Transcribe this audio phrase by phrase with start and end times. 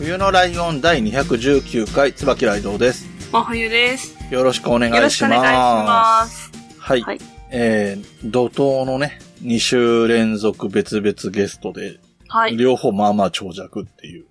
[0.00, 3.06] 冬のライオン第219回、椿ライドウです。
[3.30, 4.16] 真冬です。
[4.32, 5.02] よろしくお願いします。
[5.02, 6.50] よろしくお願いします。
[6.78, 7.02] はい。
[7.02, 7.18] はい
[7.50, 12.56] えー、怒涛のね、2週連続別々ゲストで、はい。
[12.56, 14.24] 両方まあまあ長尺っていう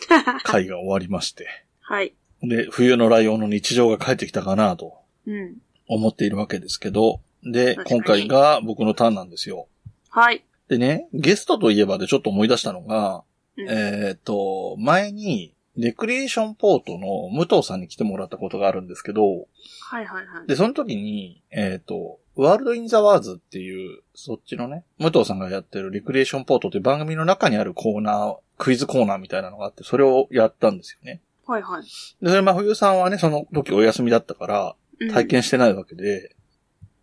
[0.42, 1.48] 回が終わりまして。
[1.82, 2.14] はい。
[2.42, 4.94] で、冬のライオンの日常が帰ってきたかなと
[5.26, 5.58] うん。
[5.86, 9.66] 思っているわけですけど、で、確かに今回が僕のターンなんですよ。
[10.08, 10.42] はい。
[10.70, 13.20] でね、ゲストといえばでちょっと思い出したのが、うん
[13.68, 20.46] えっ、と、前に、レクリエーションポートの武藤さんに来てもらったことがあるんですけど、はいはいはい。
[20.46, 31.20] で、その時に、えっ、と、ワールド・イン・ザ・ワーズっていう、そっちのね、武藤さんがやってるレクリエーションポートっていう番組の中にあるコーナー、クイズコーナーみたいなのがあって、それをやったんですよね。
[31.46, 31.82] はいはい。
[31.82, 36.36] で、それ、真冬さんはね、その時お休みだったから、うん体験してないわけで、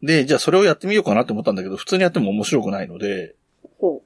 [0.03, 3.35] で、じゃあそれをやってみようかなって思ったんだけど、普通にやっても面白くないので。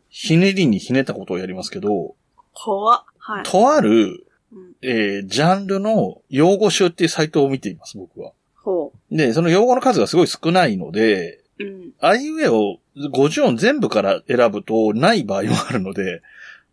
[0.10, 2.16] ひねりにひねったことをやりますけど、
[2.54, 3.04] 怖っ。
[3.18, 3.44] はい。
[3.44, 8.34] とある、うんえー、ジャンルの用語集っていうサイトを見ています、僕は。
[8.56, 11.64] ほで、その用語の数がすごい少ないので、う。
[11.64, 11.92] うん。
[12.00, 16.22] あいうえお50音全部から選ぶとない場合もあるので、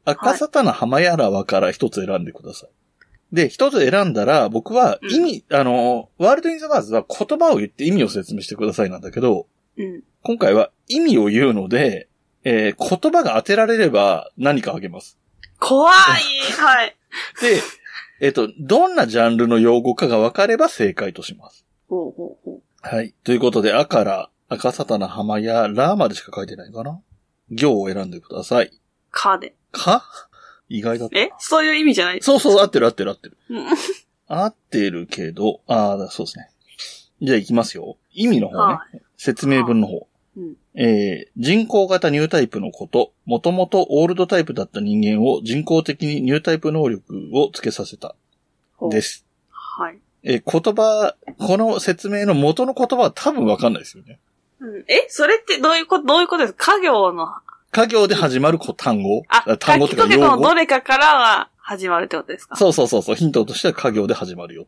[0.04, 2.70] あかさたなはまやらわから一つ選んでください。
[3.32, 10.02] で、一つ選んだら、僕は意味、あの、ワールドインザワーズは言葉を言って意味を説明してくださいなんだけど、うん。
[10.22, 12.08] 今回は意味を言うので、
[12.44, 15.18] えー言葉が当てられれば何かあげます。
[15.60, 16.96] 怖いはい。
[17.40, 17.62] で、
[18.20, 21.64] えっ、と、どんなジャンルの用語かが分かれば正解とします。
[21.88, 23.14] ほうほうほはい。
[23.24, 27.00] ということで、あから、赤沙汰な浜やらまでしか書いてないかな
[27.50, 28.66] 行を選んでください。
[28.66, 28.72] う。
[29.10, 29.54] かで。
[29.72, 30.04] か？
[30.68, 31.18] 意外だった。
[31.18, 31.30] え？
[31.38, 32.22] そういう意味じゃない？
[32.22, 33.36] そうそう、合ってる合ってる合ってる。
[33.50, 33.66] うん。
[34.26, 36.50] 合ってるけど、ああ、そうですね。
[37.22, 37.96] じゃあ行きますよ。
[38.12, 38.74] 意味の方ね。
[38.74, 38.86] は
[39.16, 40.07] 説明文の方。
[40.78, 40.84] うん。
[40.84, 48.14] えー、人工型ニュータイプのこと、もともとオールドタイプだった人間を人工的にニュータイプ能力をつけさせた。
[48.90, 49.26] です。
[49.50, 49.98] はい。
[50.22, 54.18] えー言葉、この説明の元の言葉は多分わかんないですよね。
[54.60, 54.84] うん。
[54.88, 55.06] え？
[55.08, 56.76] それってどういうこと、どういうことですか？
[56.76, 57.26] 家業の、
[57.70, 59.24] 家業で始まるこ単語？
[59.28, 60.36] あ、単語ってか用語？
[60.36, 60.54] のど。
[60.54, 62.56] れかからが始まるってことですか？
[62.56, 63.16] そうそうそうそう。
[63.16, 64.66] ヒントとしては家業で始まるよ。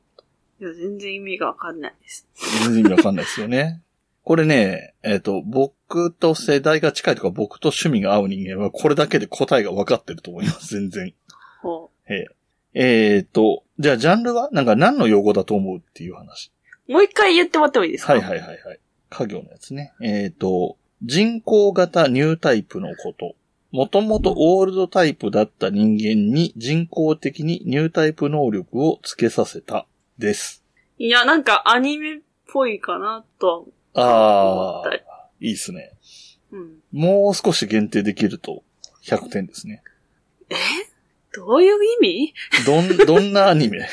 [0.60, 2.26] いや、全然意味がわかんないです。
[2.64, 3.80] 全然意味わかんないですよね。
[4.22, 10.74] これね、えっ、と、僕と世代が近いとか僕と趣味が合う人間はこれだけで答えが分かってると思います。
[10.74, 11.14] 全然。
[11.62, 11.90] ほ
[12.74, 14.50] えっ、と、じゃあジャンルは？
[14.52, 16.52] なんか何の用語だと思うっていう話。
[16.88, 16.92] う。
[16.92, 18.12] もう一回言ってもらってもいいですか？
[18.12, 18.80] はいはいはいはい。
[19.08, 19.92] 家業のやつね。
[20.00, 23.34] えっ、と、人工型ニュータイプのこと。
[23.72, 29.86] もともとオールドタイプだった人間に人工的にニュータイプ能力をつけさせた。
[30.18, 30.62] です。
[30.98, 32.18] いや、なんかアニメっ
[32.52, 33.62] ぽいかなとは
[33.94, 34.90] ああ
[35.40, 35.92] いいっすね。
[36.52, 36.78] うん。
[36.92, 38.62] もう少し限定できると
[39.04, 39.82] 100点ですね。
[41.32, 42.34] どういう意味？
[42.66, 43.88] どん、 どんなアニメ？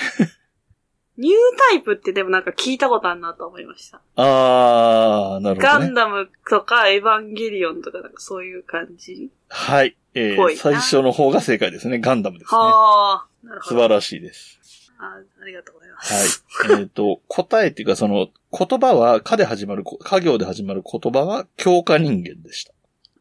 [1.18, 1.36] ニュー
[1.72, 4.02] タイプってでもなんか聞いたことあるなと思いました。
[4.16, 5.80] あー、なるほどね。
[5.80, 9.32] ガンダムとかエヴァンゲリオンとかなんかそういう感じ？
[9.50, 9.96] はい。
[10.14, 12.00] えー、最初の方が正解ですね。
[12.00, 12.58] ガンダムですね。
[12.58, 13.28] はあ。
[13.44, 13.76] なるほど。
[13.76, 14.57] 素晴らしいです。
[15.00, 16.44] あありがとうございまはいす。。
[16.80, 22.74] えっ、と、答えっていうかその、言葉は、かで始まる、家業で始まる言葉は、強化人間でした。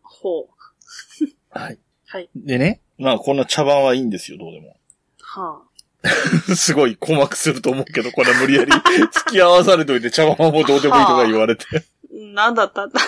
[0.02, 0.48] ほう。
[1.50, 1.78] はい。
[2.06, 2.28] はい。
[2.34, 4.76] でね、まあこんな茶番はいいんですよ、どうでも。
[5.20, 5.60] は
[6.56, 8.70] すごい困惑すると思うけど、これ無理やり
[9.12, 11.64] 付き合わされといて茶番はもうどうでもいいとか言われて。
[11.74, 11.80] あ。
[12.34, 12.86] なんだった？
[12.86, 13.00] んだ。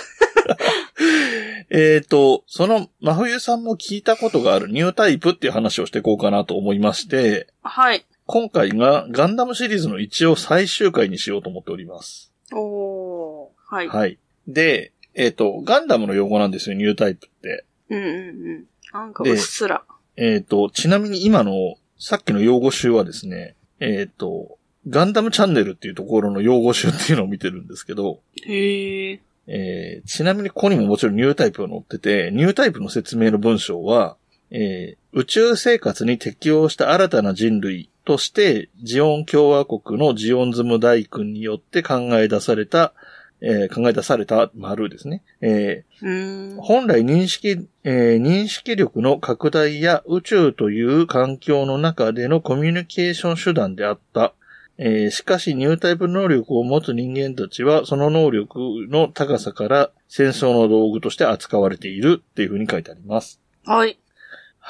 [1.71, 8.05] えっと、その、真冬さんも聞いたことがあるニュータイプっていう話をしていこうかなと思いまして、はい。
[8.31, 12.31] 今回がガンダムシリーズの一応最終回にしようと思っております。
[12.53, 13.49] おー。
[13.67, 13.89] はい。
[13.89, 14.19] はい。
[14.47, 17.65] で、えっ、と、ガンダムの用語なんですよ、ニュータイプって。
[17.89, 18.13] うんうんう
[18.59, 18.65] ん。
[18.93, 19.83] なんかうっすら。
[20.19, 24.59] えっ、と、ちなみに今の、さっきの用語集はですね、えっ、と、
[24.91, 29.21] ガンダムチャンネルっていうところの用語集っていうのを見てるんですけど、へえ。
[29.47, 34.19] えーちなみにここにももちろんニュータイプが載ってて、ニュータイプの説明の文章は、
[34.51, 42.93] えー宇宙生活に適応した新たな人類として、ジオン共和国のジオンズム大君によって考え出された
[43.41, 45.23] えー考え出された丸ですね。
[45.41, 46.61] えうー。
[46.61, 54.35] 本来認識、えー認識力の拡大や宇宙という環境の中でのコミュニケーション手段であった。
[54.77, 58.59] えーしかしニュータイプ能力を持つ人間たちは、その能力
[58.89, 63.41] の高さから戦争の道具として扱われているっていうふうに書いてあります。
[63.65, 63.99] はい。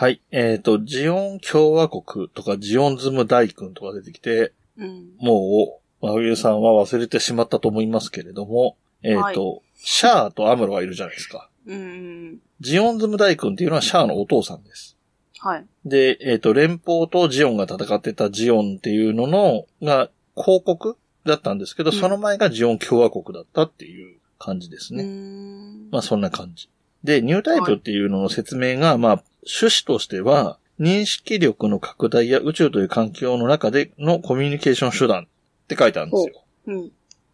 [0.01, 0.21] はい。
[0.31, 5.09] えっ、と、ジオン共和国とかジオンズム大君とか出てきて、うん。
[5.19, 11.51] もう、真冬さんは忘れてしまったと思いますけれども、えっ、と、シャアとアムロがいるじゃないですか。
[11.67, 12.39] うん。
[12.61, 14.97] ジオンズム大君っていうのはシャアのお父さんです。
[15.41, 15.67] はい。
[15.85, 20.97] で、えっ、と、連邦とジオンが戦ってたジオンっていうのの、が、広告
[21.27, 25.03] だったんですけど、うんその前がジオン共和国だったっていう感じですね。
[25.03, 25.91] ん。
[25.91, 26.71] まあそんな感じ。
[27.03, 35.27] で、ニュータイプっていうのの説明が、まあ、趣旨としては、認識力の拡大や宇宙という環境の中でのコミュニケーション手段っ
[35.67, 36.45] て書いてあるんですよ。
[36.67, 36.91] うん。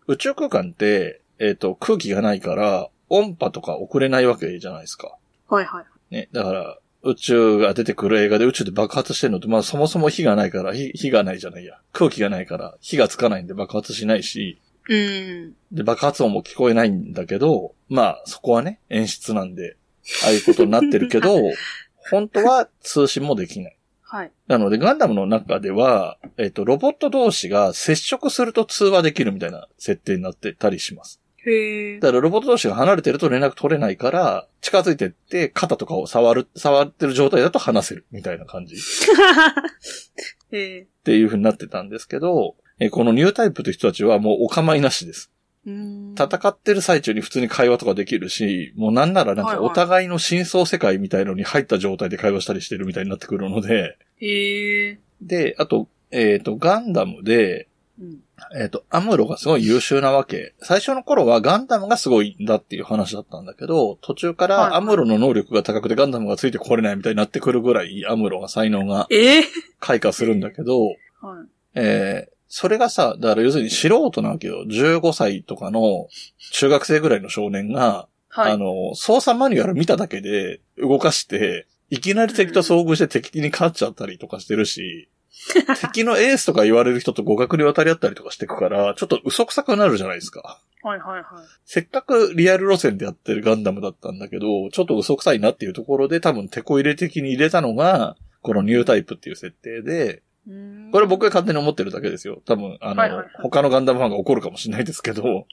[0.06, 5.16] 宇宙空間って、えっ、と、空気がないから、音波とか送れないわけじゃないですか。
[5.48, 5.84] はいはい。
[6.10, 6.28] ね。
[6.32, 11.78] だから、宇宙が出てくる映画で宇宙で爆発してるのって、まあそもそも火がないから、火火がないじゃないや。
[11.92, 14.58] 空気がないから、火がつかないんで爆発しないし、
[14.88, 15.54] うん。
[15.70, 19.76] で、爆発音も聞こえないんだけど、まあそこはね、演出なんで、
[20.24, 21.40] ああいうことになってるけど、
[22.10, 23.78] 本当は通信もできない。
[24.02, 24.32] はい。
[24.46, 31.20] なので、ガンダムの中では、えっ、と、ロボット同士が接触すると通話できるみたいな設定になってたりします。
[31.46, 31.98] へえ。
[32.00, 38.78] だからロボット同士が離れてると連絡取れないから、近づいてって肩とかを触る、触ってる状態だと話せるみたいな感じ っ
[40.52, 40.86] へえ。
[41.04, 45.30] ていう風になってたんですけど、えこのニュータイプという人たちはもうお構いなしです。
[45.66, 54.98] 戦ってる最中に普通に会話とかできるし、もうなんならなんかお互いの真相世界みたいのに入った状態で会話したりしてるみたいになってくるので、へえ。
[55.22, 57.68] で、あと、えっ、と、ガンダムで、
[57.98, 58.18] うん。
[58.60, 60.54] えっ、と、アムロがすごい優秀なわけ。
[60.60, 69.44] 最初の頃はガンダムがすごいんだっていう話だったんだけど、途中からアムロの能力が高くてガンダムがついてこれないみたいになってくるぐらいアムロが才能がええ。
[69.78, 70.96] 開花するんだけど、はい。
[71.74, 74.64] えーそれがさ、だから要するに素人なわけよ。
[74.68, 76.06] 15歳とかの
[76.52, 78.52] 中学生ぐらいの少年が、はい。
[78.52, 85.08] あの、操作マニュアル見ただけで動かして、いきなり敵と遭遇して敵に勝っちゃったりとかしてるし、
[85.82, 90.60] 敵のエースとか言われる人と互角に渡り合ったりとかしてくから、ちょっと嘘くさくなるじゃないですか。
[90.84, 91.24] はいはいはい。
[91.64, 100.22] せっかくリアル路線でやってるガンダムだったんだけど、ちょっと嘘くさいなっていうところで多分手こ入れ的に入れたのが、このニュータイプっていう設定で、
[100.92, 102.42] これ僕が勝手に思ってるだけですよ。
[102.44, 105.46] 多分、あの、はいはいはい他のガンダムファンが怒るかもしれないですけど、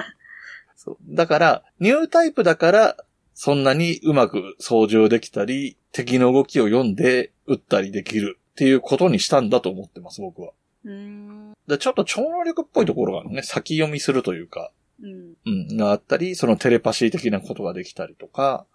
[0.76, 0.96] そう。
[1.08, 2.96] だから、ニュータイプだから、
[3.34, 10.52] そんなにうまく操縦できたり、敵の動きを読んで撃ったりできるっていうことにしたんだと思ってます、僕は。
[10.84, 11.52] うーん。
[11.66, 15.34] でちょっと超能力っぽいところがあるね、先読みするというか、うん。
[15.44, 18.66] うん、があったり、そのテレパシー的なことができたりとか。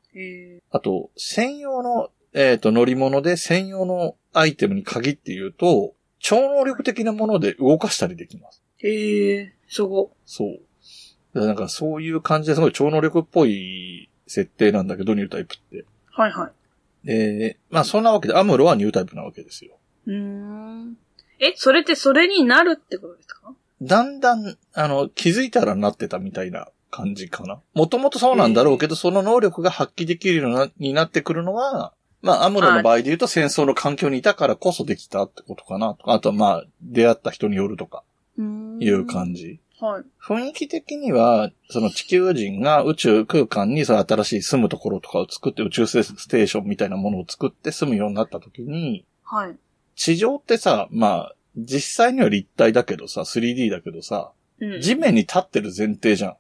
[0.72, 8.62] あと、専用の、えっ、と、乗り物で専用のアイテムに限って言うと、超能力的なもので動かしたりできます。
[8.78, 9.54] へえ。
[9.68, 10.12] すご。
[10.24, 10.52] そう。
[10.52, 10.60] だか
[11.40, 15.86] らなんかそういう感じですごい超能力っぽい設定なんだけど、ニュータイプって。
[16.12, 16.52] はいは
[17.04, 17.08] い。
[17.08, 19.76] で、まあそんなわけで、アムロはニュータイプなわけですよ。
[20.06, 20.98] うーん。
[21.40, 23.56] え、それってそれになるってことですか？
[23.82, 27.62] だんだん、あの、気づいたらなってたみたいな感じかな。
[27.74, 35.96] もともとそうなんだろうけど、その能力が発揮できるようなになってくるのは、まあ、アムロの場合で言うと戦争の環境にいたからこそできたってことかな。
[36.04, 38.04] あとはまあ、出会った人によるとか。
[38.80, 39.60] いう感じ。
[39.80, 40.04] はい。
[40.22, 49.56] 雰囲気的には、その地球人が宇宙空間にその新しい住むところとかを作って宇宙ステーションみたいなものを作って住むようになった時に、はい。
[49.96, 54.82] 地上ってさ、まあ、実際には立体だけどさ、3D だけどさ、うん。
[54.82, 56.36] 地面に立ってる前提じゃん。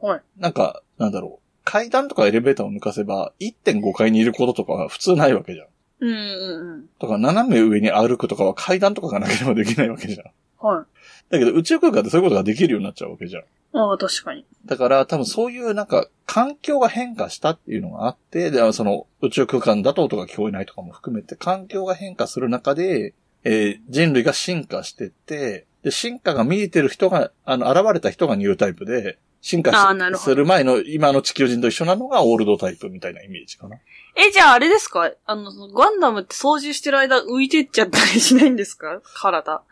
[0.00, 0.22] はい。
[0.38, 1.41] なんか、なんだろう。
[1.64, 5.66] 階段とかエレベーターを抜かせば、1.5階にいることとかは普通ないわけじゃん。
[6.00, 6.86] うんうんうん。
[6.98, 10.66] とか、斜め上に歩くとかは階段とかがなければできないわけじゃん。
[10.66, 10.86] はい。
[11.30, 13.42] だけど宇宙空間ってそういうことができるようになっちゃうわけじゃん。
[13.74, 14.44] ああ、確かに。
[14.66, 23.14] だから多分そういうなんか環境が変化したっていうのがあって、で、その宇宙空間だと音が聞こえないとかも含めて環境が変化する中で、
[23.44, 33.76] えー人類が進化してって、で、進化が見えてる人が、あの、現れた人がニュータイプで、進化する前の今の地球人と一緒なのがオールドタイプみたいなイメージかな。
[34.16, 35.10] え、じゃああれですか？
[35.26, 39.02] あの、ガンダムって操縦してる間浮いてっちゃったりしないんですか？
[39.20, 39.62] 体。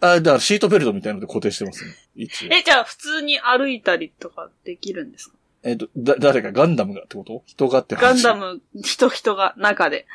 [0.00, 1.90] あだからシートベルトみたいので固定してますね。
[2.16, 2.48] 一応。
[2.50, 5.36] え、じゃあ普通に歩いたりとかできるんですか？
[5.62, 6.52] えっと、だ、誰が？
[6.52, 7.42] ガンダムがってこと？
[7.44, 8.22] 人がってガン話。
[8.22, 10.06] ダム、人人が中で。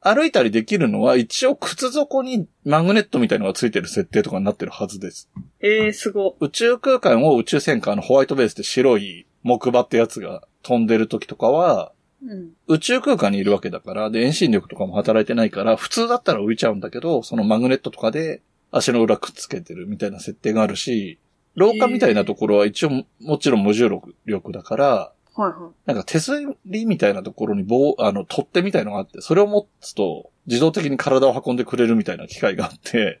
[0.00, 5.28] 歩いたりできるのは一応靴底にマグネットみたいのがついてる設定とかになってるはずです。
[5.60, 6.36] ええー、すご。
[6.40, 12.50] 宇宙空間を宇宙戦艦のホワイトベースで白い木馬ってやつが飛んでる時とかは、うん。
[12.66, 21.18] 宇宙空間にいるわけだから、で、遠心力とかも働いてないから、普通だったら浮いちゃうんだけど、そのマグネットとかで足の裏くっつけてるみたいな設定があるし、
[21.54, 23.90] 廊下みたいなところは一応もちろん無重
[24.26, 26.32] 力だから、はいはなんか手す
[26.66, 33.20] りみたいなところに棒、あの、取っ手みたいのがあって、それを持つと自動的に体を運んでくれるみたいな機械があって。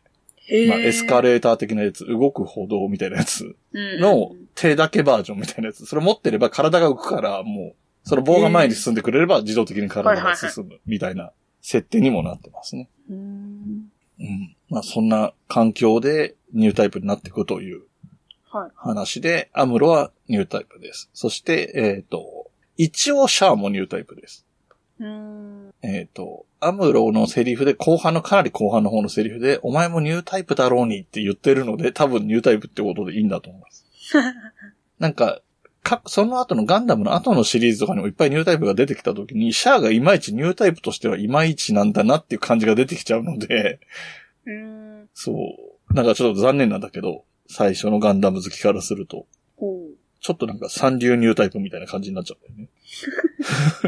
[0.66, 5.84] まあ、エスカレーター的なやつ、動く歩道みたいなやつーの手だけバージョンみたいなやつ。
[5.84, 12.88] それ持ってれば体が浮くから、もう、その棒が前に進んでくれれば自動的に体が進むみたいな設定にもなってますね。
[13.10, 13.90] うん。
[14.18, 14.56] うん。
[14.70, 17.82] まあそんな環境でニュータイプになっていくという
[18.50, 18.70] はい。
[18.74, 21.10] 話で、アムロはニュータイプです。
[21.12, 24.46] そして、えっ、と、一応シャアもニュータイプです。
[25.00, 25.74] うん。
[25.82, 33.86] えっ、と、アムロのセリフで、後半のかなり後半の方のセリフで、お前もニュータイプだろうにって言ってるので、多分ニュータイプってことでいいんだと思います。
[34.98, 35.40] なんか、
[35.88, 43.80] か、その後のガンダムの後のシリーズとかにもいっぱいニュータイプが出てきた時に、シャアがいまいちニュータイプとしてはいまいちなんだなっていう感じが出てきちゃうので、
[44.44, 45.08] うん。
[45.14, 45.94] そう。
[45.94, 49.78] なんかちょっと残念なんだけど、最初のガンダム好きからすると、ほ
[50.20, 52.68] ちょっとなんか三流ニュータイプみたいな感じになっちゃうんだよ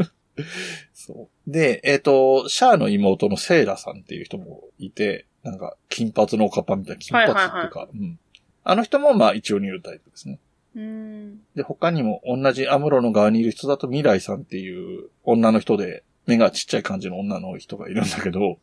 [0.03, 0.11] ね。
[0.95, 1.51] そう。
[1.51, 8.19] で、えっ、と、シャアの妹のセイラさんっていう人もいて、なんか、金髪のおかっぱみたいな、金髪っていうか、うん。
[8.63, 10.39] あの人もまあ一応ニュータイプですね。
[10.77, 10.81] う。
[10.81, 11.41] うん。
[11.57, 18.59] で、他にも同じアムロの側にいる人だと未来さんっていう女の人で、目がちっちゃい感じの女の人がいるんだけど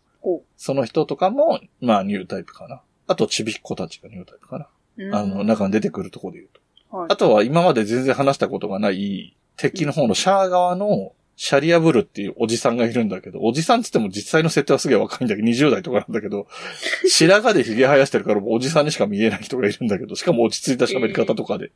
[0.56, 2.82] その人とかも、まあニュータイプかな。
[3.08, 4.68] あと、ちびっ子たちがニュータイプかな。
[4.98, 6.62] うんあの、中に出てくるところで言うと。
[6.92, 16.48] はいあとは今まで全然話したことがない、敵の方のシャア側のシャリアブルっていうおじさんがいるんだけど、おじさんって言っても実際の設定はすげえ若いんだけど、20代とかなんだけど、
[17.08, 21.72] 白髪で髭生やしてるからもうおじさんにしか見えない人がいるんだけど、しかも落ち着いた喋り方とかで。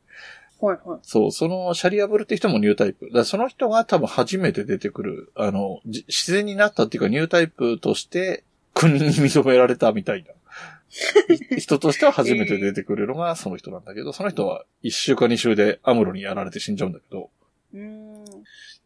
[0.60, 0.98] はいはい。
[1.02, 3.08] そう、そのシャリアブルって人もニュータイプ。
[3.12, 8.42] だその人が多分初めて出てくる、あの、じ自然になったっていうかニュータイプとして
[8.74, 10.32] 国に認められたみたいな。
[11.54, 17.30] い 人としては初めて出てくるのがその人なんだけど、その人は一週か二週でアムロにやられて死んじゃうんだけど。
[17.74, 18.24] うん。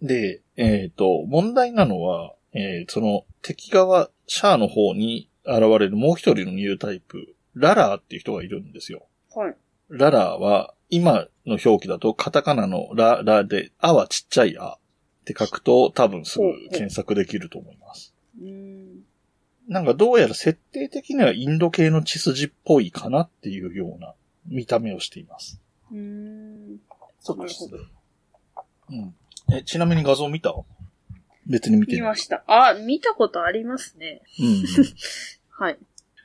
[0.00, 9.06] で、えっ、と、問題なのは、えーその敵側、シャアの方に現れるもう一人のニュータイプ、ララーっていう人がいるんですよ。
[9.34, 9.56] はい。
[9.88, 18.14] ララーは、今の表記だと、カタカナのラ、ラで、あはちっちゃいあって書くと、多分すぐ検索できると思います。
[18.40, 18.85] うん。
[19.68, 24.14] なんかどうやら設定的にはインド系の血筋っぽいかなっていうような
[24.46, 25.60] 見た目をしています。
[25.92, 26.78] うん。
[27.20, 27.76] そうなるほど。
[28.90, 29.14] うん。
[29.52, 30.54] え、ちなみに画像見た？
[31.46, 31.96] 別に見て。
[31.96, 32.44] 見ました。
[32.46, 34.22] あ、見たことありますね。
[34.38, 34.64] うんうん。
[35.50, 35.78] はい。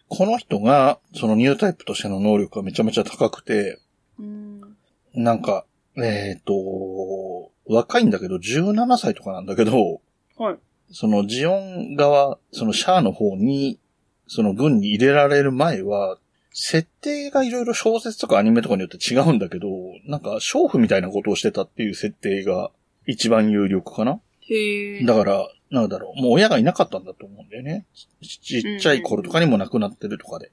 [0.07, 3.79] この人が、そのニュータイプとしての能力がめちゃめちゃ高くて、
[4.19, 4.77] うん。
[5.13, 10.01] なんか、えっ、と、若いんだけど、17歳とかなんだけど、
[10.37, 10.57] はい。
[10.91, 13.79] そのジオン側、そのシャアの方に、
[14.27, 16.17] その軍に入れられる前は、
[16.53, 19.67] 設定がいろいろ小説とかアニメとかによって違うんだけど、
[20.05, 22.71] なんか、娼婦みたいなことをしてたっていう設定が
[23.05, 25.05] 一番有力かなへえ。
[25.05, 27.85] だから、なんだろう、もう親がいなかったんだと思うんだよね。
[28.21, 30.51] ちちっちゃい頃とかにも亡くなってるとかで。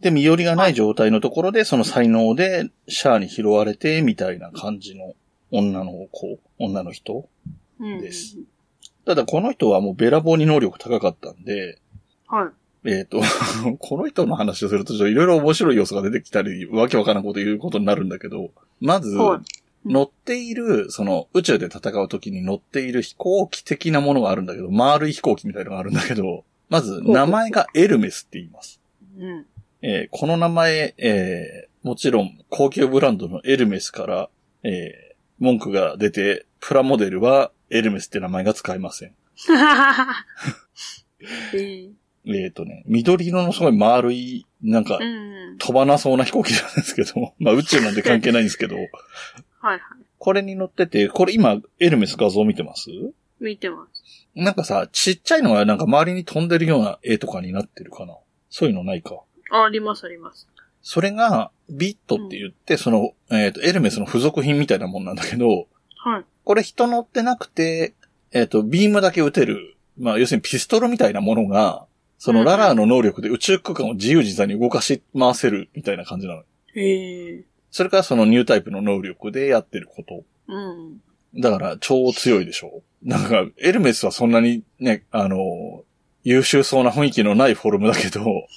[0.00, 5.14] で、身寄りがない状態のところで、その才能でシャアに拾われて、みたいな感じの
[5.50, 7.28] 女の子、女の人。
[7.80, 8.38] うんです。
[9.04, 11.78] ただこの人はもうべらぼうに能力高かったんで、
[12.26, 12.50] は
[12.84, 12.90] い。
[12.90, 13.22] えっ、と、
[13.78, 28.80] この人の話をすると、いろいろ面白い要素が出てきたり、わけわからんこと言うことになるんだけど、まず、はい乗っている、その、宇宙で戦う時に乗っている飛行機的なものがあるんだけど、丸い飛行機みたいなのがあるんだけど、まず、名前がエルメスって言います。
[29.18, 29.46] うん。
[29.82, 34.30] えーこの名前、えーもちろん、高級ブランドのエルメスから、
[34.62, 39.14] えー文句が出て、プラモデルはエルメスって名前が使えません。
[41.54, 41.90] え
[42.26, 45.58] えっ、とね、緑色のすごい丸い、なんかう、ん。
[45.58, 48.86] 飛ばなそうな飛行機なんですけど、 まあ宇宙なんで関係ないんですけど、はい
[49.60, 49.80] はい。
[50.18, 52.90] これに乗ってて、これ今、エルメス画像見てます？
[53.40, 54.28] 見てます。
[54.36, 58.16] なんかさ、ちっちゃいのがなんか周りに飛んでるような絵とかになってるかな？
[58.50, 59.20] そういうのないか？
[59.50, 60.48] あ、ありますあります。
[60.80, 65.66] それが、ビットって言って、その、えっ、と、エルメスの付属品みたいなもんなんだけど、
[65.96, 66.24] はい。
[66.44, 67.94] これ人乗ってなくて、
[68.32, 71.86] えっ、と、ビームだけ撃てる、まあ、要するにピストルみたいなものが、
[72.18, 76.42] そのララーの能力で宇宙空間を自由自在に動かし回せるみたいな感じなの。
[76.74, 77.44] へえ。
[77.70, 80.24] それからそのニュータイプの能力でやってること。
[80.48, 81.00] うん。
[81.40, 85.83] だから超強いでしょなんか、エルメスはそんなにね、あの、
[86.24, 88.24] 優秀そうな雰囲気のないフォルムだけど、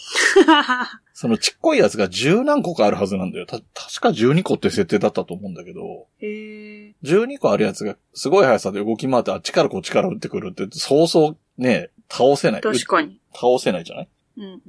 [1.14, 3.46] そのちっこいやつが十何個かあるはずなんだよ。
[3.46, 6.96] た、確か12個って設定だったと思うんだけど、へえ。
[7.04, 12.62] 12個あるやつがすごい速さで動き回ってあっちからこっちから撃ってくるって、そうそうね、倒せない。
[12.62, 13.20] 確かに。
[13.34, 14.08] 倒せないじゃない？
[14.38, 14.60] うんうん。
[14.60, 14.62] だか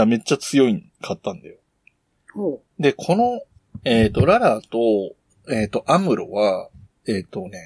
[0.00, 1.56] らめっちゃ強いかったんだよ。
[2.32, 3.42] ほで、この、
[3.84, 5.14] えっ、と、ララと、
[5.50, 6.70] えっ、と、アムロは、
[7.06, 7.60] えっ、とね、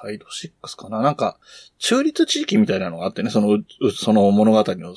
[0.00, 1.38] サイド6かななんか、
[1.78, 4.94] 中立地域みたいなのがあってね、その、うその物語の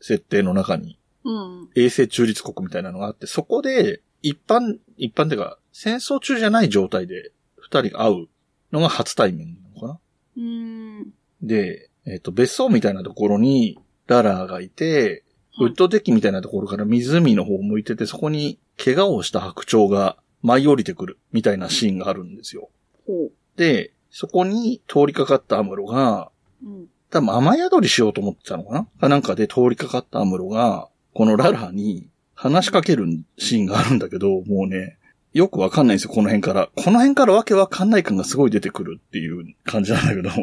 [0.00, 1.30] 設定の中に、う。
[1.30, 1.68] うん。
[1.76, 8.26] 衛星中立国みたいなのがあって、そこで、一般、一般っていうか、戦争中じゃない状態で、二人が会う
[8.72, 10.00] のが初対面なのかな
[10.36, 11.12] うーん。
[11.42, 15.24] で、えっ、と、別荘みたいなところに、ララがいて、
[15.60, 22.70] ウッドデッキみたいなところから湖の方を向いてて、そこに怪我をした白鳥が舞い降りてくるみたいなシーンがあるんですよ。
[23.06, 23.32] ほう。
[23.56, 26.86] で、そこに通りかかったアムロが、うん。
[27.08, 28.86] 多分雨宿りしようと思ってたのかな？
[29.00, 33.06] かなんかで通りかかったアムロが、このララに話しかける
[33.38, 34.98] シーンがあるんだけど、もうね、
[35.34, 36.68] よくわかんないんですよ、この辺から。
[36.74, 40.30] この辺からわけわかんない感がすごい出てくるっていう感じなんだけど。
[40.30, 40.40] はい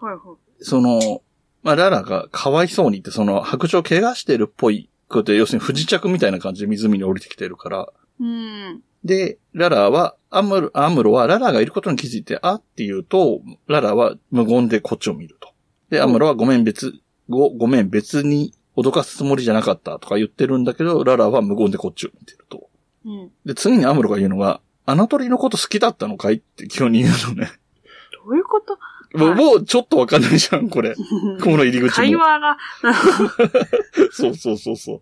[0.00, 0.18] はい。
[0.60, 1.20] その、
[1.64, 7.88] まあ、ララがかわいそうに言って、その白鳥怪我してるっぽいことで、要するに不時着みたいな感じで湖に降りてきてるから。
[8.20, 8.82] うん。
[9.04, 15.50] で、ララは、アムロ、アムロはララがいることに気づいて、あって言うと、ララは無言でこっちを見ると。
[15.90, 16.92] で、アムロはごめん別、
[17.28, 22.68] ご、ごめん別に脅かすつもりじゃなかったとか言ってるんだけど、ララは無言でこっちを見てると。
[23.04, 23.30] うん。
[23.44, 27.50] で、次にアムロが言うのが、あの鳥のこと好きだったのかいって急に言うのね。
[28.24, 28.78] どういうこと？
[29.18, 30.94] もうはいもうちょっとわかんないじゃん、これ。
[31.42, 31.90] この入り口も。
[31.90, 32.56] 会話が、
[34.12, 35.00] そうそうそうそ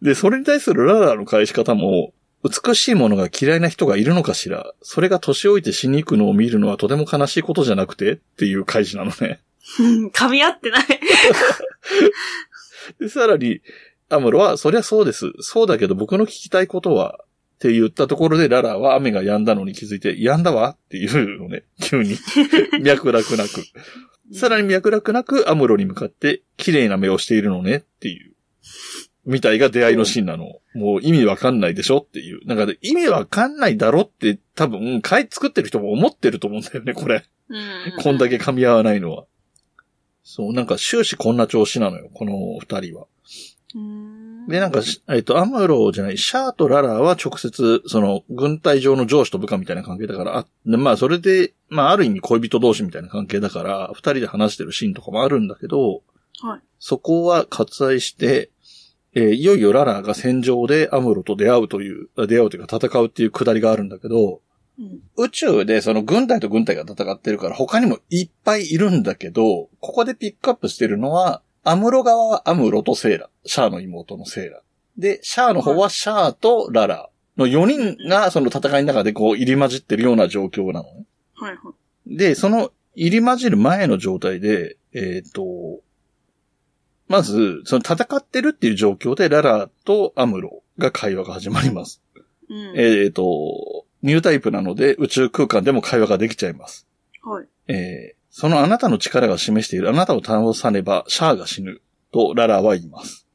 [0.00, 0.04] う。
[0.04, 4.72] で、それに対するララの返し方も、美しいものが嫌いな人がいるのかしら？
[4.82, 8.12] それが年老いて死に行くのを見るのはとても悲しいことじゃなくて？
[8.12, 9.40] っていう返しなのね。
[10.14, 10.84] 噛み合ってない。
[12.98, 13.60] で、さらに、
[14.08, 15.32] アムロは、そりゃそうです。
[15.40, 17.20] そうだけど僕の聞きたいことは、
[17.54, 22.16] って言ったところでララは雨が止んだのに気づいて、止んだわっていうのね、 急に。
[22.80, 23.62] 脈絡なく。
[24.32, 28.32] さらに脈絡なくアムロに向かって、綺麗な目をしているのねっていう。
[29.26, 30.60] みたいが出会いのシーンなの。
[30.74, 32.46] もう意味わかんないでしょっていう。
[32.46, 37.24] なんか意味わかんないだろって多分、買い作ってる人も思ってると思うんだよね、これ。
[37.48, 37.54] う
[37.98, 38.02] ん。
[38.02, 39.24] こんだけ噛み合わないのは。
[40.22, 43.06] そう、なんか終始こんな調子なのよ、この二人は。
[43.74, 44.46] うん。
[44.48, 56.02] で、なんかし、えっと、アムロじゃない、シャアとララは直接、その、軍隊上の上司と部下みたいな関係だから、あ、でまあ、それで、まあ、ある意味恋人同士みたいな関係だから、二人で話してるシーンとかもあるんだけど、
[56.42, 56.60] はい。
[56.78, 58.50] そこは割愛して、
[59.14, 64.40] えーいよいよララが戦場でアムロと出会うという、あ出会うというか戦うっていうくだりがあるんだけど、
[64.78, 65.00] うん。
[65.16, 74.62] 宇宙でその軍隊と軍隊が戦ってるから他にもいっぱいいるんだけど、ここでピックアップしてるのは、アムロ側はアムロとセーラ、シャアの妹のセーラ。
[74.96, 81.04] で、シャアの方はシャアとララの4人がその戦いの中でこう入り混じってるような状況なのね。
[81.34, 81.72] はいは
[82.06, 82.16] い。
[82.16, 85.80] で、その入り混じる前の状態で、えっ、と、
[87.10, 92.00] まず、その戦ってるっていう状況でララとアムロが会話が始まります。
[92.48, 92.72] うん。
[92.76, 96.86] えっ、と、ニュータイプなので宇宙空間でも会話ができちゃいます。
[97.22, 97.46] はい。
[97.68, 103.26] えーそのあなたの力が示しているあなたを倒さねばシャアが死ぬとララは言います。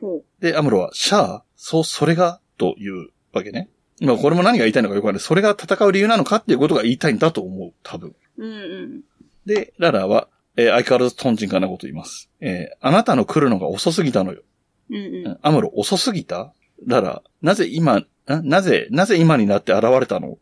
[0.00, 0.24] ほう。
[0.40, 3.68] で、アムロはシャアそう、それがというわけね。
[4.00, 5.22] まあこれも何が言いたいのかよくわかんない。
[5.22, 7.72] それが戦う理由なのかっていうことが言いたいんだと思う。
[7.82, 8.16] 多分。
[8.38, 9.00] うんうん。
[9.46, 12.28] で、ララは、えー相変わらずトンチンカンなこと言います。
[12.40, 14.42] えーあなたの来るのが遅すぎたのよ。
[14.90, 14.98] うんう
[15.30, 15.38] ん。
[15.42, 16.52] アムロ、遅すぎた？
[16.86, 20.32] ララ、なぜ今、んなぜ、なぜ今になって現れたの？
[20.32, 20.36] っ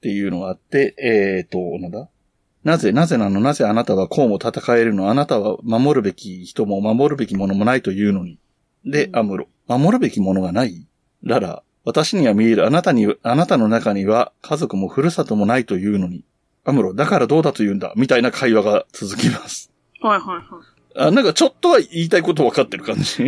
[0.00, 2.08] ていうのがあって、えーと、なんだ？
[2.64, 3.40] なぜ、なぜなの？
[3.40, 5.10] なぜあなたはこうも戦えるの？
[5.10, 8.38] あなたは守るべき人も守るべきものもないというのに。
[8.86, 10.86] で、うんアムロ、守るべきものがない？
[11.22, 16.24] ララ、私には見えるあなたに、あなたの中には家族もふるさともないというのに。
[16.64, 19.70] アムロ、だからどうだと言うんだみたいな会話が続きます。
[20.00, 23.26] はいはいはあ、なんかちょっとは言いたいこと分かってる感じ？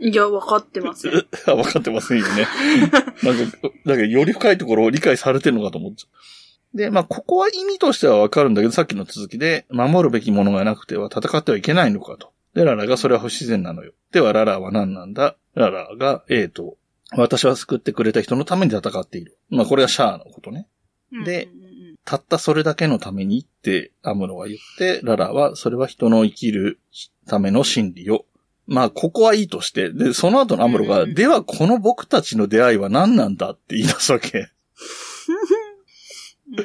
[0.00, 0.08] い。
[0.08, 1.22] いや、わかってますよ。
[1.46, 2.46] あ分かってませんよね。
[3.22, 6.08] なんか、なんかより深いところを理解されてるのかと思っちゃ
[6.74, 6.76] う。
[6.76, 12.32] で、まあ、ここは意味としてはわかるんだけど、さっきの続きで、守るべきものがなくては戦ってはいけないのかと。
[12.54, 13.92] で、ララがそれは不自然なのよ。
[14.10, 15.36] では、ララは何なんだ？
[15.54, 16.76] ララが、えーと、
[17.16, 19.38] 私は救ってくれた人のために戦っている。
[19.50, 20.66] まあ、これはシャアのことね。
[21.24, 21.48] で
[22.04, 26.78] たったそれだけのためにってアムロが言って、ララはそれは人の生きる
[27.26, 28.26] ための真理よ。
[28.66, 34.38] まあ、ここはいいとして、で、その後のアムロが、うんではこの僕たちの出会いは何なんだって言い出すわけ。
[34.38, 34.42] う
[36.52, 36.64] ん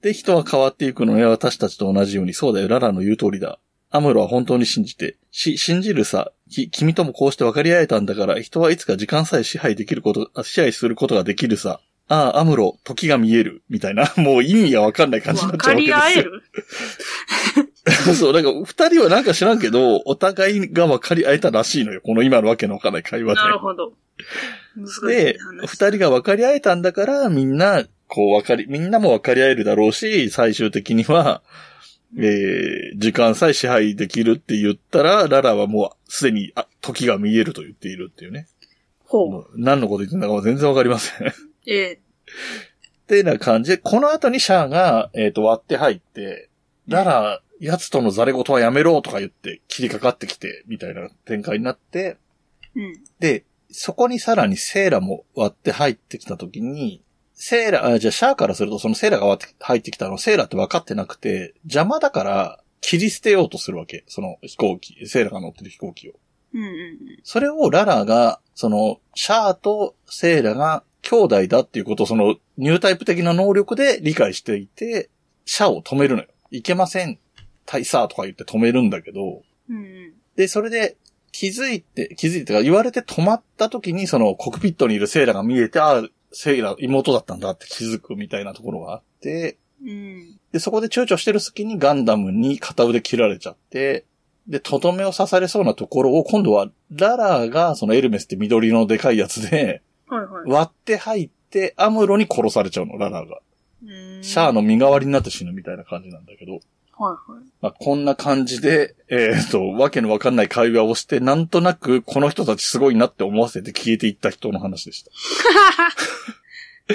[0.00, 3.58] で、人は変わっていくのね、私たちと同じように、そうだよ、ララの言う通りだ。
[3.90, 11.80] アムロは本当に信じて、し、信じるさ、き、君ともこうして分かり合えたんだから、人はいつか時間さえ支配できること、あ支配することができるさ。
[12.08, 13.62] ああ、アムロ、時が見える。
[13.70, 16.32] みたいな、 もう意味がわかんない感じになわかっちゃうわけですよ。
[16.32, 17.62] り合
[18.02, 18.14] える？
[18.14, 22.00] そう、なんか、二人はなんか知らんけど、お互いが分かり合えたらしいのよ。
[22.02, 23.40] この今のわけのわかんない会話で。
[23.40, 23.94] なるほど。
[25.06, 25.66] で、話。
[25.66, 31.42] 二人が分かり合えたんだから、みんな、こう分かり、みんなも分かり合えるだろうし、最終的には、
[32.16, 38.46] えー、時間さえ支配できるって言ったら、ララはもうすでに、あ、時が見えると言っているっていうね。
[39.04, 39.30] ほう。
[39.30, 41.32] もう何のこと言ってんだか全然分かりません。
[41.66, 41.92] ええ
[43.04, 46.48] ってな感じで、この後にシャアが、えっ、と、割って入って、
[46.88, 52.16] ララ、奴とのザレ言はやめろとか言って切りかかってきて、みたいな展開になって、
[52.74, 53.00] うん。
[53.20, 57.02] で、そこにさらにセーラも割って入ってきたときに、
[57.34, 64.04] セーラ、あ、じゃあシャアからするとそのセーラが割って入ってきたのセーラって分かってなくて、邪魔だから切り捨てようとするわけ。
[64.06, 66.12] その飛行機、セーラが乗ってる飛行機を。
[66.54, 75.10] うんうんそれをララが、その、シャアとセーラが兄弟だっていうことをそのニュータイプ的な能力で理解していて、
[75.44, 76.28] シャアを止めるのよ。
[76.50, 77.18] いけません。
[77.66, 79.76] 大佐とか言って止めるんだけど、うん。
[79.76, 80.96] うんで、それで
[81.30, 89.88] 気づいて、気づいてか言われて止まった時にそのコックピットにいるセーラが見えて、ああ、セイラ妹だったんだって気づくみたいなところがあって、うん。
[89.88, 90.40] うん。
[90.52, 94.04] で、そこで躊躇してる隙にガンダムに片腕切られちゃって、
[94.48, 100.50] で、とどめを刺されそうなところを今度はララがそのエルメスって緑のでかいやつではいはい。
[100.50, 103.38] 割って入ってアムロに殺されちゃうの、ララが。
[103.84, 106.52] うんシャアの身代わりになって死ぬみたいな感じなんだけど。
[106.52, 106.62] はい
[107.30, 107.44] はい。
[107.60, 115.10] まあ、こんな感じで、えっ、と、わけのわかんない会話をして、なんとなくこの人たちすごいなって思わせて消えていった人の話でした。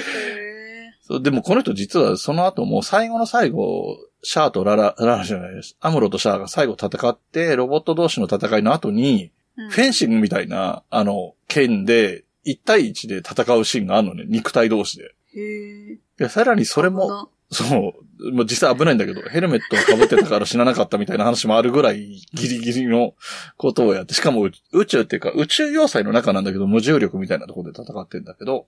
[0.00, 0.60] え。
[1.02, 5.76] そうでもこの人実はその後も最後の最後、シャアとララ、ララじゃないです。
[5.80, 14.24] アムロとシャアが最後戦って、ロボット同士の戦いの後に、うんフェンシングみたいな、あの、剣で、1対1で戦うシーンがあるのね。
[14.28, 15.14] 肉体同士で。
[15.34, 15.98] へえ。
[16.16, 23.14] で、さらにそれも、そう、もう実際危ないんだけど、ヘルメットを被ってたから死ななかったみたいな話もあるぐらいギリギリの
[23.56, 28.66] ことをやって、しかも宇宇宙っていうか宇宙要塞の中なんだけど、無重力みたいなところで戦ってんだけど。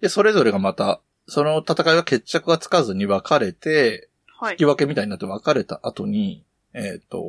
[0.00, 4.08] で、それぞれがまた、その戦いは決着がつかずに分かれて、
[4.40, 4.64] はい引き。
[4.64, 7.28] 分けみたいになって分かれた後に、えっ、と、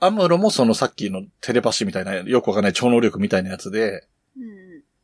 [0.00, 4.00] アムロもそのさっきのテレパシーみたいな、よくわかんない超能力みたいなやつで、うん。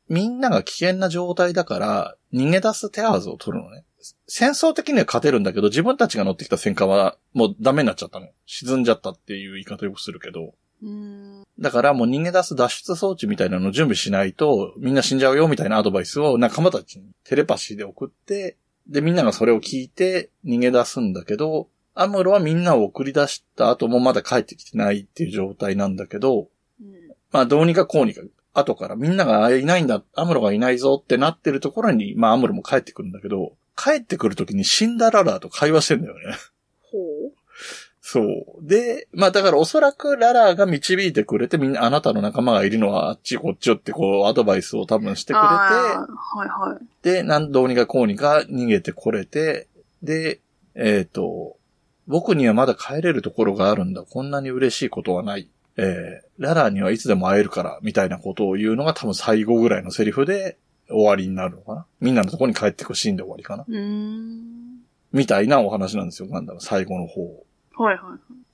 [0.08, 3.84] みんなが危険な状態だから、逃げ出す手はずを取るのね。
[4.26, 8.28] 戦争的には勝てるんだけど、自分たちが乗ってきた戦艦はもうダメになっちゃったの。
[8.46, 10.54] 沈んじゃったっていう言い方よくするけど。
[10.82, 11.44] うん。
[11.58, 18.56] だからもう逃げ出す脱出装置みたいなのを準備しないと、みんな死んじゃうよみたいなアドバイスを仲間たちにテレパシーで送って、
[18.86, 26.48] で、みんながそれを聞いて逃げ出すんだけど、アムロはみんなを送り出した後もまだ帰ってきてないっていう状態なんだけど、
[26.80, 27.14] うん。
[27.30, 28.20] まあどうにかこうにか、
[28.54, 36.20] 後からみんながいないんだ、アムロがいないぞってなってるところに、まあアムロも帰ってくるんだけど、帰ってくるときに死んだララーと会話してんだよね。
[36.80, 37.32] ほう。
[38.00, 38.44] そう。
[38.60, 46.84] で、まあだからおそらくララーが導いてくれてみんなあなたの仲間がいるのはあっちこっちよってこうアドバイスを多分してくれあーはいはい。
[47.02, 49.68] て、で、なんどうにかこうにか逃げてこれて、
[50.02, 50.40] で、
[50.74, 51.56] えっ、と、
[52.06, 54.02] 僕にはまだ帰れるところがあるんだ。
[54.02, 55.48] こんなに嬉しいことはない。
[55.76, 60.56] えー、ララーにはいつでも会えるから、みたいなことを言うのが多分最後ぐらいのセリフで
[60.88, 61.86] 終わりになるのかな。
[62.00, 63.64] みんなのところに帰ってくシーンで終わりかな。
[65.12, 67.44] みたいなお話なんですよ、ガンダム最後の方。
[67.76, 68.44] はいはい。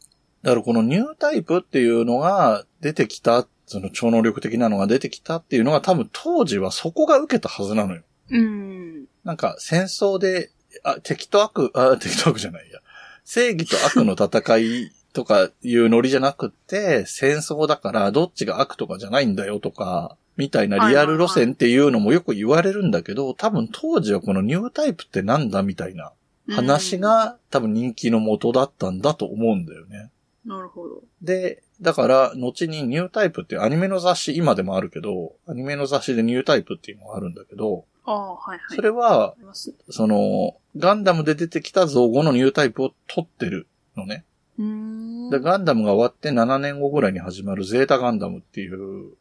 [0.43, 8.03] だからこのニュータイプっていうのが出てきた、その超能力的なのが出てきたっていうのが多分当時はそこが受けたはずなのよ。
[8.31, 9.05] うん。
[9.25, 10.51] なんか戦争で、
[10.83, 12.81] あ、敵と悪、あ、敵と悪じゃないや。
[13.25, 26.13] 正義と悪の戦いとかいうノリじゃなくって、戦争だからどっちが悪とかじゃないんだよとか、みたいなリアル路線っていうのもよく言われるんだけど、多分当時はこのニュータイプってなんだみたいな
[26.49, 30.11] 話が多分人気の元だったんだと思うんだよね。
[30.47, 30.51] うん。
[30.57, 31.03] なるほど。
[31.23, 38.77] で、だから、後にニュータイプってアニメの雑誌、今でもあるけど、アニメの雑誌でニュータイプっていうのがあるんだけど、ああ、はいはい。
[38.77, 39.35] それは。
[39.91, 44.25] その、ガンダムで出てきた造語のニュータイプを取ってるのね。
[45.31, 49.15] で、ガンダムが終わって7年後ぐらいに始まるゼータガンダムっていう、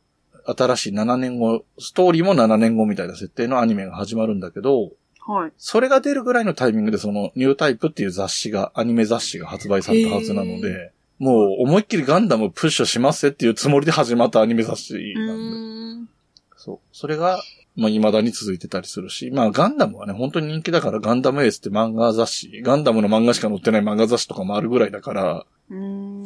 [0.46, 4.92] 新しい7年後、ストーリーも7年後みたいな設定のアニメが始まるんだけど、
[5.26, 5.52] はい。
[5.58, 16.12] それが出るぐらいのタイミングでそのニュータイプっていう雑誌が、アニメ雑誌が発売されたはずなのへで、もう思いっきりガンダムプッシュしますっていうつもりで始まったアニメ雑誌うなんで。
[16.58, 16.80] そう。
[16.92, 17.40] それが、
[17.80, 25.46] まあ、未だに続いてたりするし、まあ、ガンダムはね、本当に人気だから、ガンダムエースって漫画雑誌、ガンダムの漫画しか載ってない漫画雑誌とかもあるぐらいだから。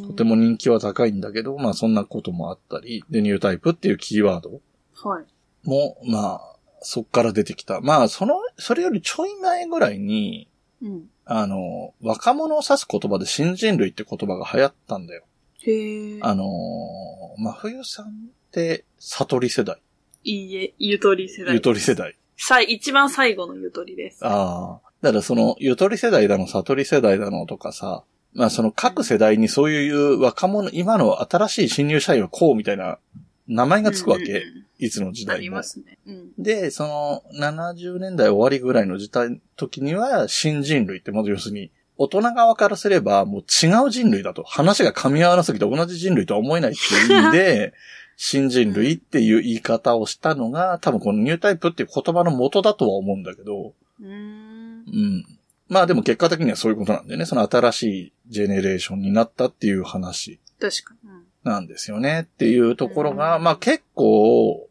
[0.08, 4.62] とても人気は高いんだけど、まあそんなこともあったり、で、ニュータイプっていうキーワード
[5.10, 5.26] はい。
[5.68, 7.82] も、まあ、そっから出てきた。
[7.82, 10.48] まあ、その、それよりちょい前ぐらいに、
[10.82, 11.10] うん。
[11.26, 15.24] あの、若者を指す言葉で新人類って言葉が流行ったんだよ。
[15.60, 16.20] へえ。
[16.22, 16.46] あの、
[17.38, 18.10] 真冬さんっ
[18.52, 19.82] て、悟り世代。
[20.24, 21.54] いいえ、ゆとり世代。
[21.54, 22.16] ゆとり世代。
[22.38, 24.26] さい、一番最後のゆとりです。
[24.26, 24.90] ああ。
[25.02, 32.98] だからその、ゆとり世代だの、悟り世代だのとかさ、まあその各世代にそういう若者、今の新しい新入社員はこうみたいな
[33.48, 34.24] 名前がつくわけ。
[34.24, 35.64] うんうんうんいつの時代もありま。
[35.64, 35.98] すね。
[36.06, 36.32] うん。
[36.38, 44.44] で、その70年代終わりぐらいの時代、時には新人類って、まず要するに、大人側からすればもう違う人類だと。
[44.44, 47.74] 話が噛み合わなすぎて同じ人類とは思えないっていう意味で、
[48.16, 54.12] 新人類っていう言い方をしたのが、多分このニュータイプっていう言葉の元だとは思うんだけど、うーん。
[54.12, 55.26] うん。
[55.68, 57.26] まあでも結果的にはそういうことなんだよね。
[57.26, 61.10] その新しいジェネレーションになったっていう話確かに。
[61.10, 64.70] うんなんですよねっていうところが、うんまあ結構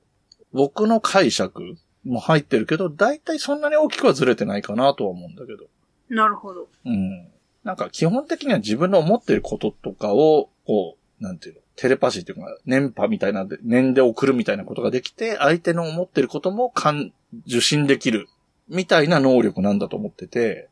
[0.55, 5.67] 僕の解釈も入ってるけど、大体そんなに大きくはずれてないかなとは思うんだけど。
[6.09, 6.69] なるほど。
[6.85, 7.29] うん。
[7.65, 17.13] なんか基本的には自分の思ってることとかを、こう、なんていうの、テレパシーっていうか、電波みたいなで、念で送るみたいなことができて、相手の思ってることも感、
[17.47, 18.29] 受信できる、
[18.69, 20.69] みたいな能力なんだと思ってて。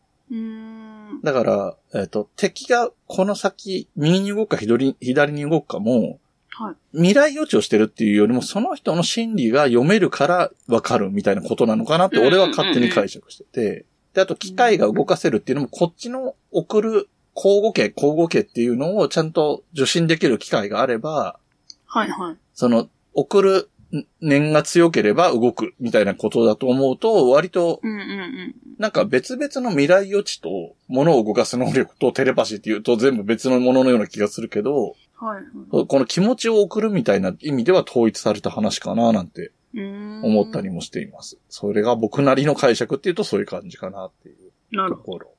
[1.24, 6.74] だから、えっ、と、敵がこの先、右に動くか左左に動くかも、はい。
[6.92, 21.38] 未来予知をしてるっていうよりも、その人の心理が読めるからわかるみたいなことなのかなって、俺は勝手に解釈してて、で、あと機械が動かせるっていうのも、こっちの送る交互形、交互形っていうのをちゃんと受信できる機械があれば、
[21.86, 22.36] はいはい。
[22.54, 23.70] その、送る
[24.20, 28.54] 念が強ければ動くみたいなことだと思うと、割と、うんうんうん。
[28.78, 35.86] なんか別々の未来予知と物を動かす能力とテレパシーっていうと全部別のもののような気がするけど、はいはい。
[35.86, 41.38] この気持ちを送るみたいな意味では統一された話かななんて思ったりもしています。
[41.48, 45.30] それが僕なりの解釈っていうとそういう感じかなっていうなるほところ。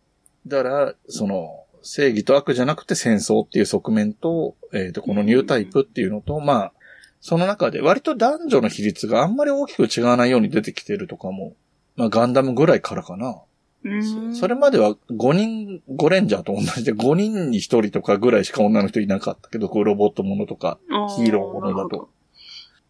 [0.48, 6.74] だから、その、正義と悪じゃなくて戦争っていう側面と、えっ、と、このニュータイプっていうのと、まあ、
[7.22, 11.54] その中で割と男女の比率があんまり大きく違わないように出てきてるとかも、
[11.96, 13.34] まあガンダムぐらいからかな。
[13.34, 13.46] ど。
[13.84, 14.36] うーん。
[14.36, 22.10] それまでは5人、5レンジャーと同じで5人に1人とかぐらいしか女の人いなかったけど、こうロボットものとか、あヒーローものだと。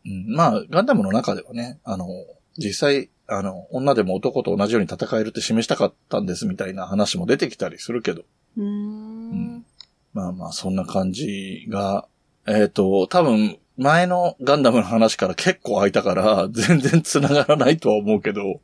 [0.05, 2.07] うん、まあ、ガンダムの中ではね、あの、
[2.57, 8.23] 実際、あの、女でも男と同じように戦えるって示したかったんですみたいな話も出てきたりするけど、
[8.57, 9.65] うーん。
[10.13, 12.07] まあまあ、そんな感じが、
[12.47, 18.61] えっ、と、多分、前のガンダムの話から結構空いたから、 全然繋がらないとは思うけど、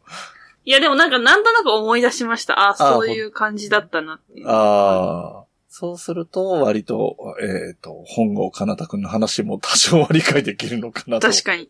[0.65, 2.59] いやでもなんかなんとなく思い出しました。
[2.59, 4.47] ああそういう感じだったなっていう。
[4.49, 11.69] ああ、そうすると、割と、えっ、と、本郷かなたくんの話も多少は理解できるのかなと確かに。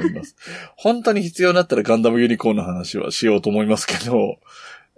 [0.00, 0.34] 思います。
[0.76, 4.38] 本当に必要になったらガンダムユニコーンの話はしようと思いますけど、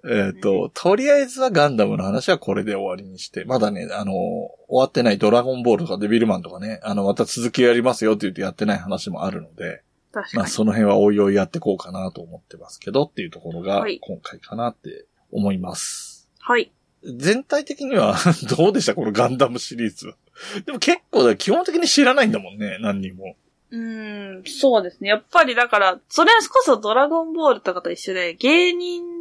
[0.05, 9.83] えっ、と、とりあえずはガンダムの話はこれで終わりにして、まだね、あの、終わってないドラゴンボールとかデビルマンとかね、あの、また続きやりますよって言ってやってない話もあるので、
[10.35, 10.47] まあ。
[10.47, 16.29] その辺はおいおいやっていこうかなと思ってますけどっていうところがはい今回かなって思います。
[16.41, 16.73] はい。
[17.05, 18.17] 全体的には
[18.57, 18.95] どうでした？
[18.95, 20.15] このガンダムシリーズ。
[20.65, 23.37] でも結構だ基本的に知らないんだもんね、何人も。
[23.71, 25.09] うーん、そうですね。
[25.11, 29.18] やっぱりだから、それこそドラゴンボールとかと一緒で、芸人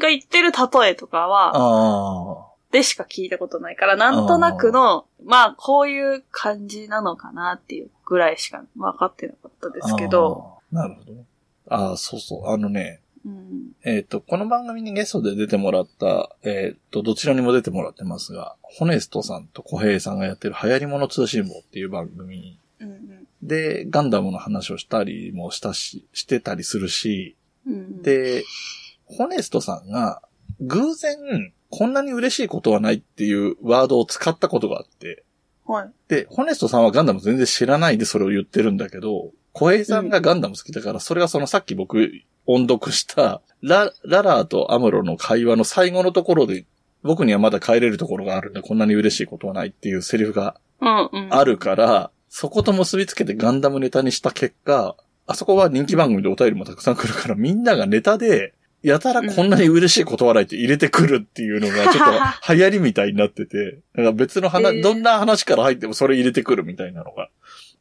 [0.00, 2.48] が言ってる例えとかは。
[2.70, 10.54] でしか聞いたことないから、なんとなくの、まあ、こういう感じなのかなっていうぐらいしか分かってなかったですけど。
[10.72, 11.24] なるほどね。
[11.68, 12.48] ああ、そうそう。
[12.48, 13.72] あのね、うん。
[13.84, 27.74] えっ、と、この番組にゲストで出てもらった、えっ、と、どちらにも出てもらってますが、ホネストさんと小平さんがやってる流行り物通信簿っていう番組うんで、ガンダムの話をしたりもしたし、してたりするし、うん。
[27.74, 28.44] うん、で、
[29.12, 30.22] ホネストさんが、
[30.60, 35.24] 偶然、こんなに嬉しいことはないっていうワードを使ったことがあって、
[35.66, 35.90] はい。
[36.08, 42.10] で、ホネストさんはガンダム全然知らないでそれを言ってるんだけど、小平さんがガンダム好きだから、それがそのさっき僕
[42.46, 46.66] 音読した、ラ、ララーとアムロの会話の最後のところで、
[47.02, 51.28] 僕にはまだ帰れるところがあるんで、こんなに嬉しいことはないっていうセリフがうんうん。
[51.30, 54.96] あるから、そこと結びつけてガンダムネタにした結果、
[55.26, 62.06] あそこは人気番組でお便りもたくさん来るから、みんながネタで、やたらこんなに嬉しいこと笑いって入れてくるっていうのが、ちょっ
[62.46, 67.28] と流行りみたいになってて、 なんか別の話、どんな話から入ってもそれ入れてくるみたいなのが、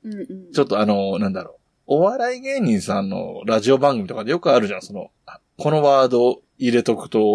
[0.04, 0.52] うんうん。
[0.52, 1.56] ちょっとあの、なんだろう。
[1.88, 7.34] お笑い芸人さんのラジオ番組とかでよくあるじゃん、その、あこのワード入れとくと。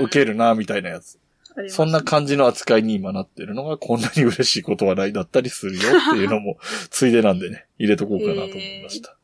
[0.00, 1.18] 受けるな、みたいなやつ。
[1.68, 6.58] そんな感じの扱いに今なってるのがこんなに嬉しいことはないだったりするよっていうのも、
[6.90, 9.16] ついでなんでね、入れとこうかなと思いました。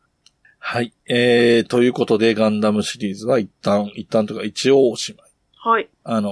[0.64, 0.94] はい。
[1.07, 5.31] えー、ということで、ガンダムシリーズは一旦、一旦とか一応おしまい。
[5.57, 5.88] はい。
[6.05, 6.31] あの、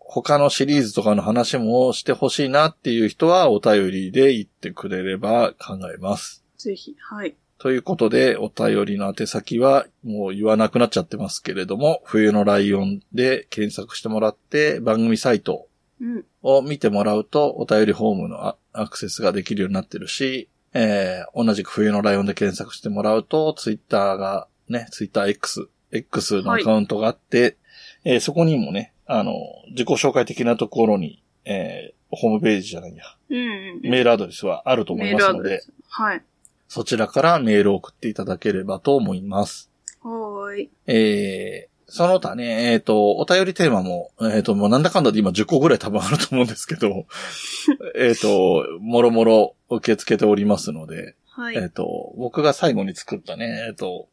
[0.00, 6.44] 他のシリーズとかの話もしてほしいなっていう人はお便りで言ってくれれば考えます。
[6.58, 6.96] ぜひ。
[6.98, 7.36] はい。
[7.58, 15.68] ということで、お便りの宛先はもう言わなくなっちゃってますけれども、冬のライオンで検索してもらって番組サイト
[16.00, 16.24] うん。
[16.42, 27.56] を見てもらうとお便りフォームのアアクセスができるようになってるし、えー、同じく冬のライオンで検索してもらうと、ツイッターがね、ツイッター X、X のアカウントがあって、
[28.04, 29.34] えーそこにもね、あの、
[29.70, 33.90] 自己紹介的なところに、えー、ホームページじゃないや、うんうん。
[33.90, 35.72] メールアドレスはあると思いますので、ス。
[35.88, 36.22] はい。
[36.68, 39.70] そちらからメールを送っていただければと思います。
[40.02, 40.70] はーい。
[40.86, 47.06] えー、その他ね、えっ、と、お便りテーマも、えっ、と、もうなんだかんだで今10個ぐらい多分あると思うんですけど、
[47.96, 51.56] えっと、もろもろ受け付けておりますので、はい。
[51.56, 54.08] えっ、と、僕が最後に作ったね、えっ、と、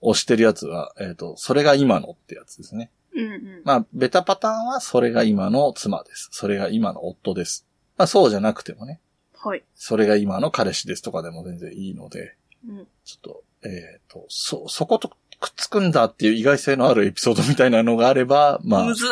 [0.00, 2.90] 押してるやつは、えっ、と、それが今のってやつですね。
[3.14, 3.62] うんうん。
[3.64, 6.28] まあ、ベタパターンはそれが今の妻です。
[6.32, 7.66] それが今の夫です。
[7.96, 9.00] まあ、そうじゃなくてもね、
[9.36, 9.64] はい。
[9.74, 12.86] それが今の彼氏ですとかでも全然いいので、うん。
[13.04, 15.10] ちょっと、えっ、と、そ、そこと
[15.40, 19.06] くっつくんだっていう意外性のあるエピソードみたいなのがあれば、まあむ、ず。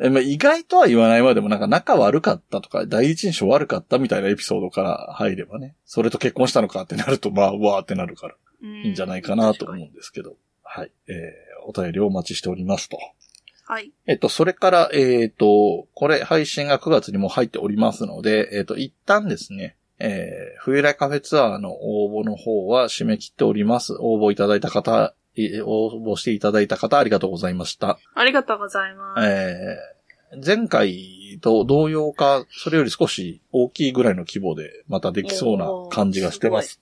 [0.00, 10.90] えまあ意外とは言わないまでもなんか仲悪かったとか、第一印象悪かったみたいなエピソードから入ればね、それと結婚したのかってなると、まあ、うわーってなるからいいいんじゃないかなと思うんですけど、はい。
[11.08, 12.98] えー、お便りをお待ちしておりますと。
[13.64, 13.92] はい。
[14.06, 23.94] えっと、それから、えっ、と、これ配信が9月にも入っておりますので、えっ、と、一旦ですね、えー、冬来カフェツアーの応募の方は締め切っております。
[24.00, 27.98] 応募いただいた方、えー応募していただいた方ありがとうございました。
[28.14, 29.26] ありがとうございます。
[29.26, 36.80] えー、前回と同様か、それより少し大きいぐらいの規模でまたできそうな感じがしてます。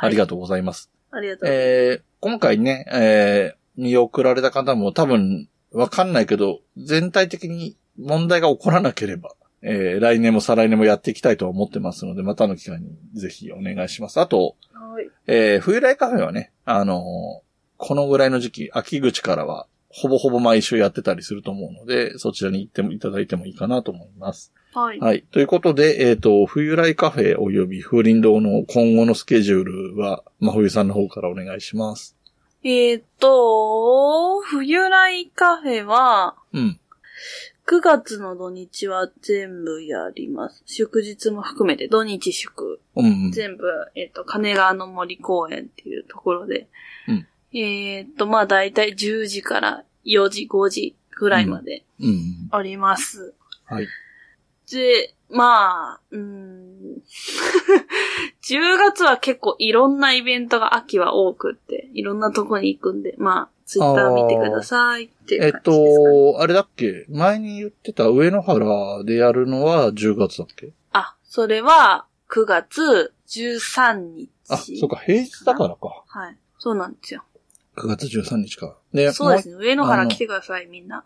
[0.00, 0.90] ありがとうございます。
[1.10, 1.70] ありがとうございます。
[1.72, 9.30] えー今回ね、えー見送られた方も多分わかんないけど、全体的に問題が起こらなければ、
[9.62, 14.20] えー来年も再来年もやっていきたいとは思ってますので、またの機会にぜひお願いします。
[14.20, 15.10] あと、はい。
[15.26, 24.52] えー冬来カフェはね、あのーこのぐらいの時期、秋口からは、ほぼほぼ毎週やってたりすると思うので、そちらに行ってもいただいてもいいかなと思います。
[24.74, 25.00] はい。
[25.00, 25.24] はい。
[25.32, 32.16] ということで、えっ、と、冬来カフェ及び風林堂の今後のスケジュールは、真冬さんの方からお願いします。
[32.62, 36.80] えーっと、冬来カフェは、うん。
[37.70, 40.64] 9月の土日は全部やります。
[40.66, 42.80] 祝日も含めて土日祝。
[42.96, 43.30] うん、うん。
[43.30, 43.62] 全部、
[43.94, 46.66] えっ、と、金川の森公園っていうところで。
[47.06, 52.48] うんえっ、と、まあ、だいたい10時から4時、5時ぐらいまでうんうん。
[52.50, 53.34] あります。
[53.66, 53.86] はい。
[54.70, 57.02] で、まあ、うーん。
[58.42, 66.32] 10月は結構いろんなイベントが秋は多くって、いろんなとこに行くんで、まあ、ツイッター見てくださいっていうえっ感じですか、ね。
[66.34, 67.06] と、あれだっけ？
[67.08, 70.72] 前に言ってた上野原でやるのは10月だっけ？
[70.92, 74.30] あ、それは9月13日。
[74.48, 76.02] あ、そうか、平日だからか。
[76.08, 76.36] はい。
[76.58, 77.22] そうなんですよ。
[77.76, 78.76] 9月13日か。
[78.92, 79.54] で、そうですね。
[79.54, 81.04] 上野原来てください、みんな。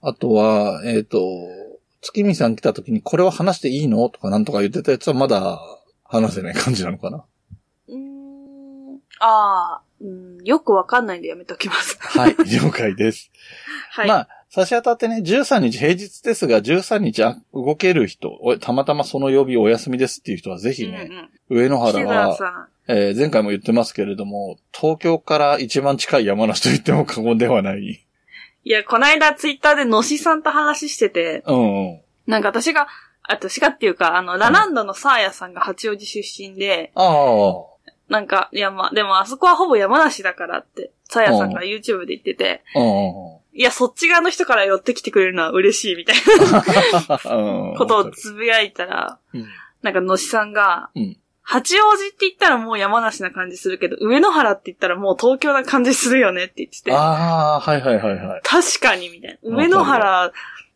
[0.00, 1.20] あとは、えっ、と、
[2.02, 4.08] 月見さん来た時にこれは話していいの？
[4.08, 5.60] とかなんとか言ってたやつはまだ
[6.02, 7.24] 話せない感じなのかな？
[7.88, 8.98] うーん。
[9.20, 11.98] ああ、うん、よくわかんないんでやめときます。
[12.00, 13.30] はい、了解です。
[13.90, 14.08] はい。
[14.08, 21.62] まあ、差し当たってね、13日平日ですが、13日あ動ける人、おたまたまその曜日お休みですっていう人はぜひね、うんうん。
[21.62, 27.80] 上野原は、さえー前回も言ってますけれども、東京から一番近い山梨と言っても過言ではない。
[27.80, 28.06] い。
[28.64, 32.00] いや、こないだツイッターでのしさんと話してて、うんうん。
[32.26, 32.88] なんか私が、
[33.26, 37.73] 私がっていうか、あの、ラランドのサーヤさんが八王子出身で、ああ、
[38.08, 42.62] なんか、いや、まあ、でもあそこはほぼ山梨だからって、サーヤさんが YouTube で言ってて、
[43.52, 47.72] いや、そっち側の人から寄ってきてくれるのは嬉しいみたいうん。
[47.72, 49.46] な ことをつぶやいたら、うん
[49.82, 58.40] なんかのしさんが、うん八王子って言ったらもう山梨な感じするけど、上野原って言ったらもう東京な感じするよねって言ってて、ああ、はいはいはいはい。
[58.42, 59.54] 確かにみたいな。
[59.54, 60.32] 上野原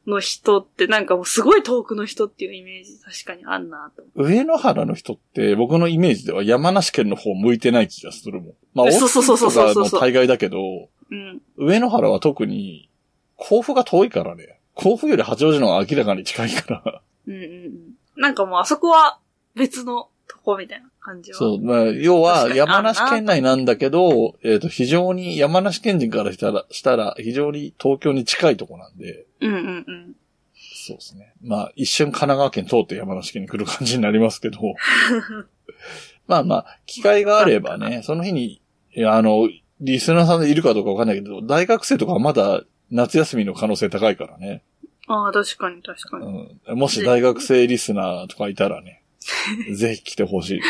[0.08, 8.52] の人ってなんかもうすごい遠くの人っていうイメージ確かにあんなと思上野原の人って僕のイメージでは山梨県の方向いてない気がするもん。
[8.74, 10.88] まあ、そうそうそうそうそうそう大津とかも大概だけど、う。
[11.10, 11.42] うん。
[11.56, 12.88] 上野原は特に、
[13.36, 14.58] 甲府が遠いからね。
[14.74, 17.02] 甲府より八王子の方が明らかに近いから。
[17.26, 17.72] うんうんうん。
[18.16, 19.18] なんかもうあそこは
[19.54, 21.38] 別のとこみたいな感じは。
[21.38, 30.16] そう、まあ、要は山梨県内なんだけど、えっ、と、非常に山梨県人からしたら、したら、非常に東京に近いとこなんで、うんうんうん。
[30.54, 31.32] そうですね。
[31.42, 34.58] まあ、一瞬神奈川県通って山梨県に来る感じになりますけど。
[36.26, 38.60] まあまあ、機会があればね、その日に、
[39.06, 39.48] あの、
[39.80, 44.62] リスナーさんでいるかどうかわかんないけど、大学生とかはまだ夏休みの可能性高いからね。
[45.06, 46.50] ああ、確かに確かに。
[46.66, 49.02] うん、もし大学生リスナーとかいたらね、
[49.72, 50.68] ぜひ来てほしいです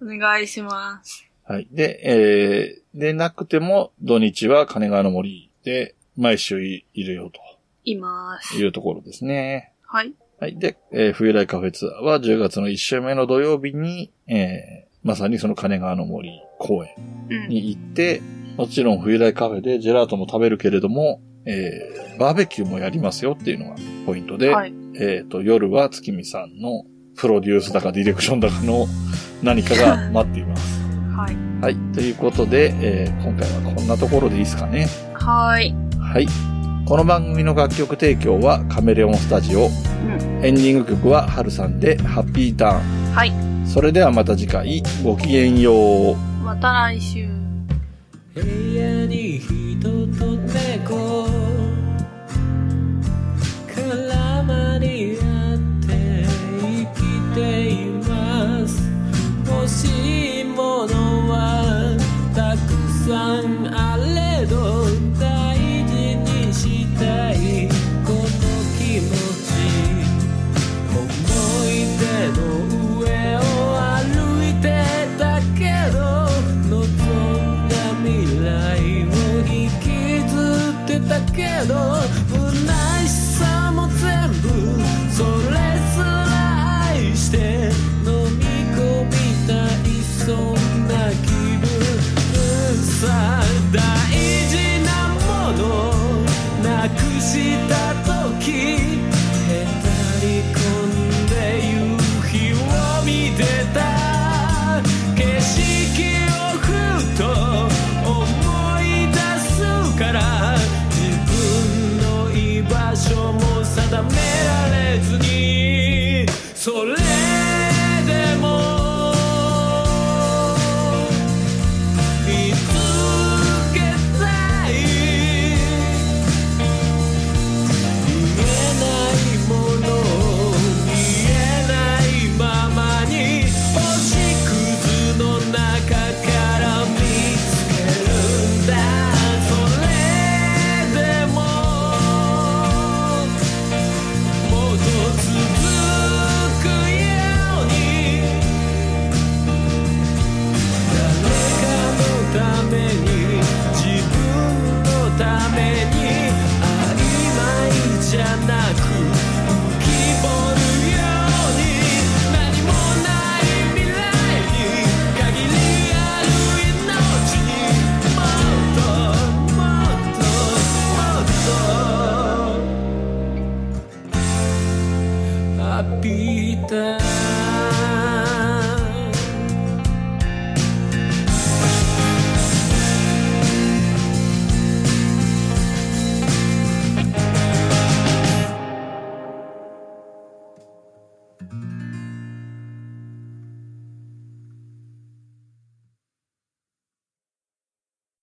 [0.00, 0.16] けどね。
[0.16, 1.28] お願いします。
[1.44, 1.66] はい。
[1.70, 7.30] で、えー、でなくても、土日は金川の森で、毎週いいるよ
[7.84, 8.62] いますと。
[8.62, 9.72] いうところですね。
[9.82, 10.14] はい。
[10.40, 10.58] はい。
[10.58, 16.90] で、えー冬来カフェツアーは10月の1週目の土曜日に、えー、まさにその金川の森公園
[17.30, 17.48] うん。
[17.48, 18.20] に行って、
[18.56, 23.76] もちろん冬来カフェでジェラートも食べるけれども、えー、バーベキューもやりますよっていうのが
[24.06, 24.74] ポイントで、はい。
[24.96, 26.84] えっ、と、夜は月見さんの
[27.16, 28.86] プロデュースだかディレクションだかの
[29.42, 30.80] 何かが待っています。
[31.14, 31.62] はい。
[31.62, 31.76] はい。
[31.92, 34.86] ということで、えー今回はこんなところでいいですかね。
[35.14, 35.74] はい。
[35.98, 36.53] はい。
[36.86, 39.68] この番組の楽曲提供はカメレオンスタジオ。
[39.68, 40.44] うん。
[40.44, 43.12] エンディング曲はハルさんでハッピーターン。
[43.14, 43.32] はい。
[43.66, 46.16] それではまた次回、ごきげんよう。
[46.44, 47.26] また来週。
[48.34, 48.40] 部
[48.74, 49.80] 屋に人
[50.18, 51.26] と猫
[53.66, 54.93] 絡まり